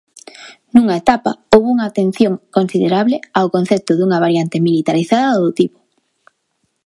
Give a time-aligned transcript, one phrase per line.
[0.73, 5.79] Nunha etapa houbo unha atención considerable ao concepto dunha variante militarizada do tipo.